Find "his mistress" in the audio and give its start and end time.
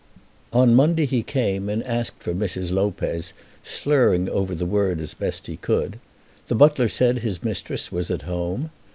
7.19-7.91